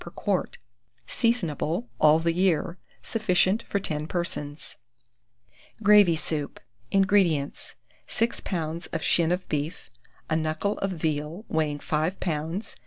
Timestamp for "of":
8.93-9.03, 9.31-9.47, 10.79-10.89